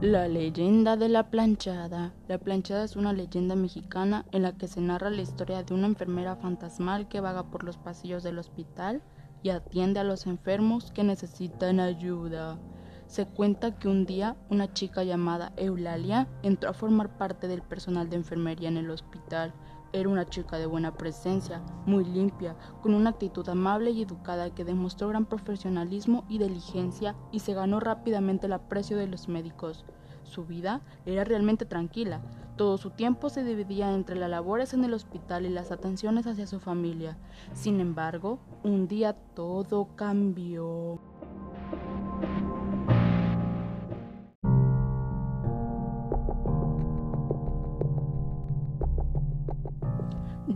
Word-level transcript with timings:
La 0.00 0.28
leyenda 0.28 0.96
de 0.96 1.08
la 1.08 1.28
planchada. 1.28 2.14
La 2.28 2.38
planchada 2.38 2.84
es 2.84 2.94
una 2.94 3.12
leyenda 3.12 3.56
mexicana 3.56 4.24
en 4.30 4.42
la 4.42 4.52
que 4.52 4.68
se 4.68 4.80
narra 4.80 5.10
la 5.10 5.22
historia 5.22 5.64
de 5.64 5.74
una 5.74 5.88
enfermera 5.88 6.36
fantasmal 6.36 7.08
que 7.08 7.20
vaga 7.20 7.50
por 7.50 7.64
los 7.64 7.78
pasillos 7.78 8.22
del 8.22 8.38
hospital 8.38 9.02
y 9.42 9.50
atiende 9.50 9.98
a 9.98 10.04
los 10.04 10.28
enfermos 10.28 10.92
que 10.92 11.02
necesitan 11.02 11.80
ayuda. 11.80 12.60
Se 13.08 13.26
cuenta 13.26 13.76
que 13.76 13.88
un 13.88 14.06
día 14.06 14.36
una 14.50 14.72
chica 14.72 15.02
llamada 15.02 15.52
Eulalia 15.56 16.28
entró 16.44 16.70
a 16.70 16.74
formar 16.74 17.18
parte 17.18 17.48
del 17.48 17.62
personal 17.62 18.08
de 18.08 18.16
enfermería 18.16 18.68
en 18.68 18.76
el 18.76 18.90
hospital 18.90 19.52
era 19.92 20.08
una 20.08 20.26
chica 20.26 20.58
de 20.58 20.66
buena 20.66 20.94
presencia, 20.94 21.62
muy 21.86 22.04
limpia, 22.04 22.56
con 22.82 22.94
una 22.94 23.10
actitud 23.10 23.48
amable 23.48 23.90
y 23.90 24.02
educada 24.02 24.54
que 24.54 24.64
demostró 24.64 25.08
gran 25.08 25.26
profesionalismo 25.26 26.24
y 26.28 26.38
diligencia 26.38 27.14
y 27.32 27.40
se 27.40 27.54
ganó 27.54 27.80
rápidamente 27.80 28.46
el 28.46 28.52
aprecio 28.52 28.96
de 28.96 29.06
los 29.06 29.28
médicos. 29.28 29.84
Su 30.24 30.44
vida 30.44 30.82
era 31.06 31.24
realmente 31.24 31.64
tranquila. 31.64 32.20
Todo 32.56 32.76
su 32.76 32.90
tiempo 32.90 33.30
se 33.30 33.44
dividía 33.44 33.94
entre 33.94 34.16
las 34.16 34.28
labores 34.28 34.74
en 34.74 34.84
el 34.84 34.92
hospital 34.92 35.46
y 35.46 35.48
las 35.48 35.70
atenciones 35.70 36.26
hacia 36.26 36.46
su 36.46 36.60
familia. 36.60 37.16
Sin 37.54 37.80
embargo, 37.80 38.38
un 38.62 38.88
día 38.88 39.14
todo 39.34 39.88
cambió. 39.96 41.00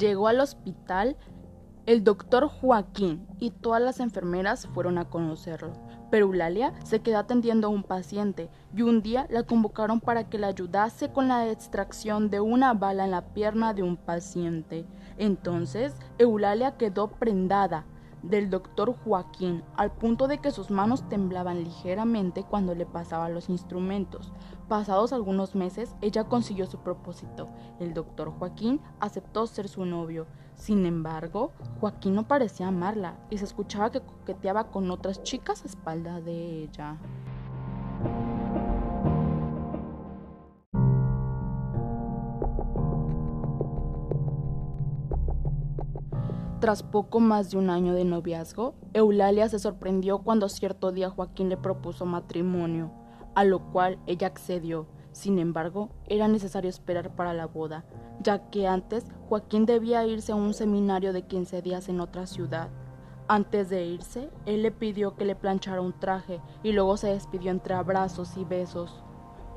Llegó 0.00 0.28
al 0.28 0.40
hospital 0.40 1.18
el 1.84 2.04
doctor 2.04 2.48
Joaquín 2.48 3.26
y 3.38 3.50
todas 3.50 3.82
las 3.82 4.00
enfermeras 4.00 4.66
fueron 4.68 4.96
a 4.96 5.10
conocerlo. 5.10 5.74
Pero 6.10 6.24
Eulalia 6.24 6.72
se 6.84 7.00
quedó 7.00 7.18
atendiendo 7.18 7.66
a 7.66 7.70
un 7.70 7.82
paciente 7.82 8.48
y 8.74 8.80
un 8.80 9.02
día 9.02 9.26
la 9.28 9.42
convocaron 9.42 10.00
para 10.00 10.30
que 10.30 10.38
le 10.38 10.46
ayudase 10.46 11.12
con 11.12 11.28
la 11.28 11.50
extracción 11.50 12.30
de 12.30 12.40
una 12.40 12.72
bala 12.72 13.04
en 13.04 13.10
la 13.10 13.34
pierna 13.34 13.74
de 13.74 13.82
un 13.82 13.98
paciente. 13.98 14.86
Entonces 15.18 15.94
Eulalia 16.16 16.78
quedó 16.78 17.08
prendada 17.08 17.84
del 18.22 18.50
doctor 18.50 18.94
Joaquín, 19.04 19.62
al 19.76 19.90
punto 19.92 20.28
de 20.28 20.38
que 20.38 20.50
sus 20.50 20.70
manos 20.70 21.08
temblaban 21.08 21.64
ligeramente 21.64 22.44
cuando 22.44 22.74
le 22.74 22.86
pasaba 22.86 23.28
los 23.28 23.48
instrumentos. 23.48 24.32
Pasados 24.68 25.12
algunos 25.12 25.54
meses, 25.54 25.94
ella 26.00 26.24
consiguió 26.24 26.66
su 26.66 26.78
propósito. 26.78 27.48
El 27.78 27.94
doctor 27.94 28.32
Joaquín 28.38 28.80
aceptó 29.00 29.46
ser 29.46 29.68
su 29.68 29.84
novio. 29.84 30.26
Sin 30.54 30.86
embargo, 30.86 31.52
Joaquín 31.80 32.14
no 32.14 32.28
parecía 32.28 32.68
amarla 32.68 33.16
y 33.30 33.38
se 33.38 33.44
escuchaba 33.44 33.90
que 33.90 34.00
coqueteaba 34.00 34.70
con 34.70 34.90
otras 34.90 35.22
chicas 35.22 35.62
a 35.62 35.66
espalda 35.68 36.20
de 36.20 36.64
ella. 36.64 36.98
Tras 46.60 46.82
poco 46.82 47.20
más 47.20 47.50
de 47.50 47.56
un 47.56 47.70
año 47.70 47.94
de 47.94 48.04
noviazgo, 48.04 48.74
Eulalia 48.92 49.48
se 49.48 49.58
sorprendió 49.58 50.18
cuando 50.18 50.50
cierto 50.50 50.92
día 50.92 51.08
Joaquín 51.08 51.48
le 51.48 51.56
propuso 51.56 52.04
matrimonio, 52.04 52.90
a 53.34 53.44
lo 53.44 53.72
cual 53.72 53.98
ella 54.06 54.26
accedió. 54.26 54.86
Sin 55.12 55.38
embargo, 55.38 55.88
era 56.06 56.28
necesario 56.28 56.68
esperar 56.68 57.16
para 57.16 57.32
la 57.32 57.46
boda, 57.46 57.86
ya 58.22 58.50
que 58.50 58.66
antes 58.66 59.06
Joaquín 59.30 59.64
debía 59.64 60.06
irse 60.06 60.32
a 60.32 60.34
un 60.34 60.52
seminario 60.52 61.14
de 61.14 61.22
15 61.22 61.62
días 61.62 61.88
en 61.88 61.98
otra 61.98 62.26
ciudad. 62.26 62.68
Antes 63.26 63.70
de 63.70 63.86
irse, 63.86 64.28
él 64.44 64.60
le 64.60 64.70
pidió 64.70 65.16
que 65.16 65.24
le 65.24 65.36
planchara 65.36 65.80
un 65.80 65.98
traje 65.98 66.42
y 66.62 66.72
luego 66.72 66.98
se 66.98 67.08
despidió 67.08 67.52
entre 67.52 67.72
abrazos 67.72 68.36
y 68.36 68.44
besos. 68.44 69.02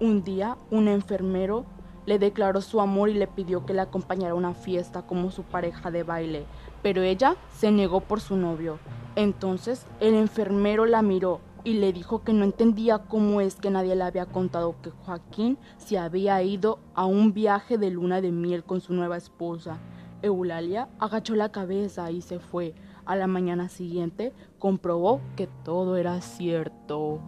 Un 0.00 0.24
día, 0.24 0.58
un 0.72 0.88
enfermero 0.88 1.64
le 2.08 2.18
declaró 2.18 2.62
su 2.62 2.80
amor 2.80 3.10
y 3.10 3.14
le 3.14 3.26
pidió 3.26 3.66
que 3.66 3.74
le 3.74 3.82
acompañara 3.82 4.32
a 4.32 4.34
una 4.34 4.54
fiesta 4.54 5.02
como 5.02 5.30
su 5.30 5.42
pareja 5.42 5.90
de 5.90 6.04
baile, 6.04 6.46
pero 6.82 7.02
ella 7.02 7.36
se 7.52 7.70
negó 7.70 8.00
por 8.00 8.22
su 8.22 8.34
novio. 8.38 8.78
Entonces 9.14 9.86
el 10.00 10.14
enfermero 10.14 10.86
la 10.86 11.02
miró 11.02 11.40
y 11.64 11.74
le 11.74 11.92
dijo 11.92 12.24
que 12.24 12.32
no 12.32 12.44
entendía 12.44 12.96
cómo 12.96 13.42
es 13.42 13.56
que 13.56 13.68
nadie 13.68 13.94
le 13.94 14.04
había 14.04 14.24
contado 14.24 14.76
que 14.80 14.88
Joaquín 14.88 15.58
se 15.76 15.98
había 15.98 16.42
ido 16.42 16.78
a 16.94 17.04
un 17.04 17.34
viaje 17.34 17.76
de 17.76 17.90
luna 17.90 18.22
de 18.22 18.32
miel 18.32 18.64
con 18.64 18.80
su 18.80 18.94
nueva 18.94 19.18
esposa. 19.18 19.76
Eulalia 20.22 20.88
agachó 20.98 21.34
la 21.34 21.52
cabeza 21.52 22.10
y 22.10 22.22
se 22.22 22.38
fue. 22.38 22.74
A 23.04 23.16
la 23.16 23.26
mañana 23.26 23.68
siguiente 23.68 24.32
comprobó 24.58 25.20
que 25.36 25.46
todo 25.62 25.98
era 25.98 26.22
cierto. 26.22 27.20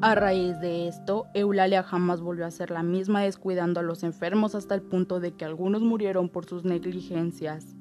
A 0.00 0.14
raíz 0.14 0.60
de 0.60 0.86
esto, 0.86 1.26
Eulalia 1.34 1.82
jamás 1.82 2.20
volvió 2.20 2.46
a 2.46 2.52
ser 2.52 2.70
la 2.70 2.84
misma 2.84 3.22
descuidando 3.22 3.80
a 3.80 3.82
los 3.82 4.04
enfermos 4.04 4.54
hasta 4.54 4.76
el 4.76 4.82
punto 4.82 5.18
de 5.18 5.32
que 5.32 5.44
algunos 5.44 5.82
murieron 5.82 6.28
por 6.28 6.44
sus 6.44 6.64
negligencias. 6.64 7.74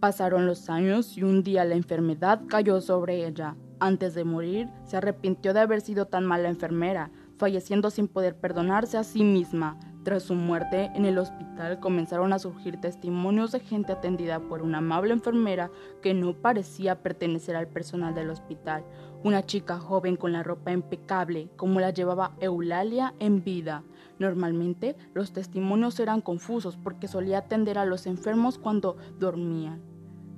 Pasaron 0.00 0.44
los 0.46 0.68
años 0.68 1.16
y 1.16 1.22
un 1.22 1.42
día 1.42 1.64
la 1.64 1.76
enfermedad 1.76 2.42
cayó 2.46 2.82
sobre 2.82 3.26
ella. 3.26 3.56
Antes 3.78 4.12
de 4.12 4.24
morir, 4.24 4.68
se 4.84 4.98
arrepintió 4.98 5.54
de 5.54 5.60
haber 5.60 5.80
sido 5.80 6.04
tan 6.04 6.26
mala 6.26 6.50
enfermera, 6.50 7.10
falleciendo 7.38 7.88
sin 7.88 8.06
poder 8.06 8.36
perdonarse 8.36 8.98
a 8.98 9.02
sí 9.02 9.24
misma. 9.24 9.80
Tras 10.02 10.22
su 10.22 10.34
muerte, 10.34 10.90
en 10.94 11.04
el 11.04 11.18
hospital 11.18 11.78
comenzaron 11.78 12.32
a 12.32 12.38
surgir 12.38 12.80
testimonios 12.80 13.52
de 13.52 13.60
gente 13.60 13.92
atendida 13.92 14.40
por 14.40 14.62
una 14.62 14.78
amable 14.78 15.12
enfermera 15.12 15.70
que 16.00 16.14
no 16.14 16.32
parecía 16.32 17.02
pertenecer 17.02 17.54
al 17.54 17.68
personal 17.68 18.14
del 18.14 18.30
hospital, 18.30 18.82
una 19.22 19.44
chica 19.44 19.78
joven 19.78 20.16
con 20.16 20.32
la 20.32 20.42
ropa 20.42 20.72
impecable, 20.72 21.50
como 21.56 21.80
la 21.80 21.90
llevaba 21.90 22.32
Eulalia 22.40 23.12
en 23.18 23.44
vida. 23.44 23.82
Normalmente, 24.18 24.96
los 25.12 25.34
testimonios 25.34 26.00
eran 26.00 26.22
confusos 26.22 26.78
porque 26.78 27.06
solía 27.06 27.38
atender 27.38 27.76
a 27.76 27.84
los 27.84 28.06
enfermos 28.06 28.56
cuando 28.56 28.96
dormían, 29.18 29.82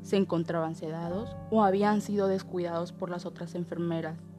se 0.02 0.16
encontraban 0.16 0.74
sedados 0.74 1.36
o 1.52 1.62
habían 1.62 2.00
sido 2.00 2.26
descuidados 2.26 2.92
por 2.92 3.10
las 3.10 3.26
otras 3.26 3.54
enfermeras. 3.54 4.31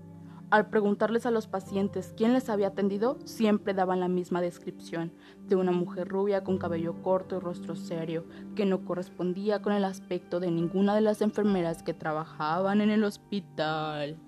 Al 0.53 0.69
preguntarles 0.69 1.25
a 1.25 1.31
los 1.31 1.47
pacientes 1.47 2.13
quién 2.15 2.31
les 2.33 2.47
había 2.47 2.67
atendido, 2.67 3.17
siempre 3.25 3.73
daban 3.73 3.99
la 3.99 4.07
misma 4.07 4.39
descripción, 4.39 5.11
de 5.47 5.55
una 5.55 5.71
mujer 5.71 6.07
rubia 6.07 6.43
con 6.43 6.59
cabello 6.59 7.01
corto 7.01 7.37
y 7.37 7.39
rostro 7.39 7.75
serio, 7.75 8.23
que 8.55 8.67
no 8.67 8.85
correspondía 8.85 9.63
con 9.63 9.73
el 9.73 9.83
aspecto 9.83 10.39
de 10.39 10.51
ninguna 10.51 10.93
de 10.93 11.01
las 11.01 11.23
enfermeras 11.23 11.81
que 11.81 11.95
trabajaban 11.95 12.81
en 12.81 12.91
el 12.91 13.03
hospital. 13.03 14.19